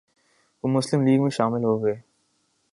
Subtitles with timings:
[0.63, 1.95] وہ مسلم لیگ میں شامل ہوگئے